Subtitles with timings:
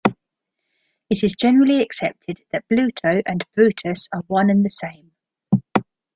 [1.11, 5.11] It is generally accepted that Bluto and Brutus are one and the same.